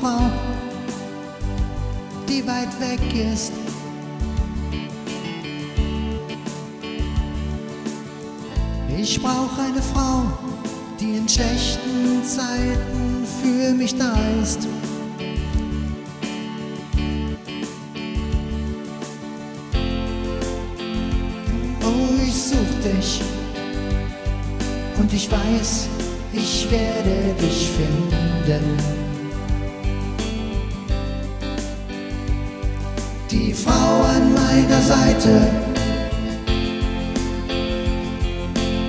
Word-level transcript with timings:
Frau, 0.00 0.30
die 2.26 2.46
weit 2.46 2.80
weg 2.80 3.00
ist. 3.34 3.52
Ich 8.96 9.20
brauche 9.20 9.60
eine 9.60 9.82
Frau, 9.82 10.22
die 10.98 11.16
in 11.16 11.28
schlechten 11.28 12.24
Zeiten 12.24 13.26
für 13.42 13.74
mich 13.74 13.94
da 13.98 14.14
ist. 14.42 14.66
Oh, 21.82 22.24
ich 22.26 22.34
such 22.34 22.56
dich 22.82 23.20
und 24.98 25.12
ich 25.12 25.30
weiß, 25.30 25.88
ich 26.32 26.70
werde 26.70 27.34
dich 27.38 27.68
finden. 27.68 29.09
Die 33.30 33.54
Frau 33.54 34.02
an 34.02 34.34
meiner 34.34 34.82
Seite, 34.82 35.48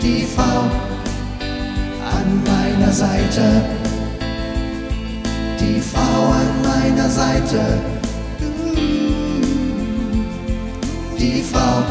die 0.01 0.25
Frau 0.25 0.61
an 2.17 2.43
meiner 2.43 2.91
Seite, 2.91 3.63
die 5.59 5.79
Frau 5.79 6.31
an 6.31 6.49
meiner 6.63 7.07
Seite, 7.07 7.81
die 11.19 11.43
Frau 11.43 11.83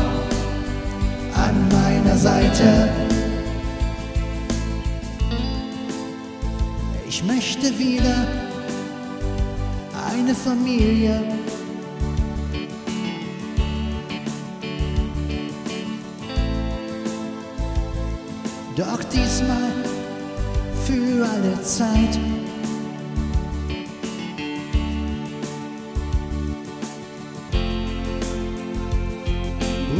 an 1.37 1.69
meiner 1.71 2.17
Seite. 2.17 2.89
Ich 7.09 7.23
möchte 7.23 7.79
wieder 7.79 8.27
eine 10.11 10.35
Familie. 10.35 11.23
Doch 18.77 19.03
diesmal 19.05 19.73
für 20.87 21.27
alle 21.27 21.63
Zeit. 21.63 22.19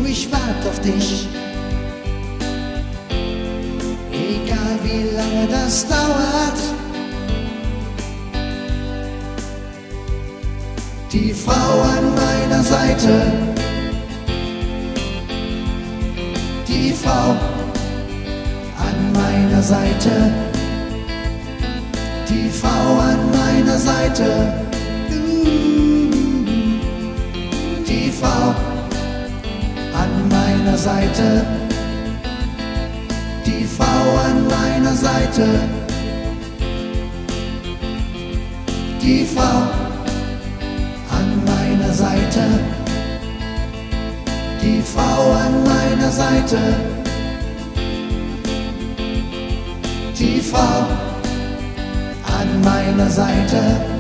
Ich 0.07 0.31
warte 0.33 0.69
auf 0.69 0.81
dich, 0.81 1.29
egal 4.11 4.79
wie 4.83 5.15
lange 5.15 5.47
das 5.49 5.87
dauert. 5.87 6.59
Die 11.13 11.33
Frau 11.33 11.81
an 11.83 12.15
meiner 12.17 12.63
Seite, 12.65 13.33
die 16.67 16.93
Frau 16.93 17.37
meiner 19.61 19.69
Seite, 19.69 20.33
die 22.31 22.49
Frau 22.49 22.99
an 22.99 23.19
meiner 23.31 23.79
Seite, 23.79 24.53
die 27.87 28.11
Frau 28.11 28.55
an 29.93 30.29
meiner 30.31 30.79
Seite, 30.79 31.45
die 33.45 33.65
Frau 33.67 34.17
an 34.25 34.49
meiner 34.49 34.95
Seite, 34.95 35.47
die 39.03 39.27
Frau 39.27 39.59
an 41.19 41.45
meiner 41.45 41.93
Seite, 41.93 42.45
die 44.63 44.81
Frau 44.81 45.33
an 45.33 45.65
meiner 45.65 46.11
Seite, 46.11 47.00
die 50.21 50.41
Frau 50.41 50.87
an 52.39 52.61
meiner 52.63 53.09
Seite. 53.09 54.00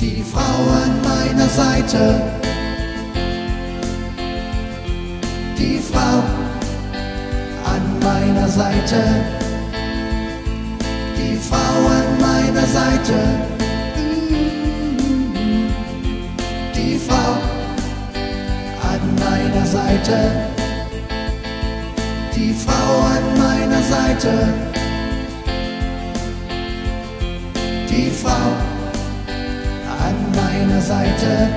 Die 0.00 0.22
Frau 0.22 0.40
an 0.40 1.00
meiner 1.02 1.48
Seite, 1.48 2.20
die 5.58 5.78
Frau 5.78 6.22
an 7.64 7.98
meiner 8.02 8.48
Seite, 8.48 9.02
die 11.16 11.36
Frau 11.36 11.86
an 11.98 12.20
meiner 12.20 12.66
Seite, 12.66 13.18
die 16.74 16.98
Frau 16.98 17.32
an 18.92 19.14
meiner 19.16 19.66
Seite, 19.66 20.30
die 22.34 22.52
Frau 22.52 23.00
an 23.14 23.38
meiner 23.38 23.82
Seite, 23.82 24.54
die 27.88 28.10
Frau 28.10 28.73
meiner 30.36 30.80
Seite, 30.80 31.48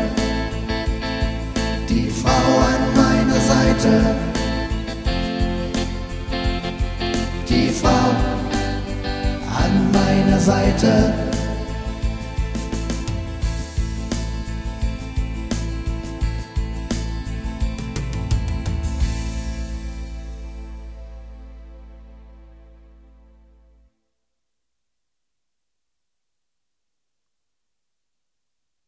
die 1.90 2.10
Frau 2.10 2.32
an 2.32 2.84
meiner 2.96 3.40
Seite, 3.40 4.16
die 7.50 7.70
Frau 7.70 8.10
an 9.64 9.92
meiner 9.92 10.40
Seite. 10.40 11.27